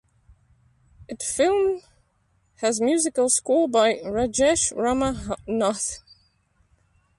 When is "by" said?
3.69-3.97